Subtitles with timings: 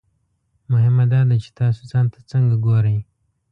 [0.71, 2.97] مهمه دا ده چې تاسو ځان ته څنګه ګورئ.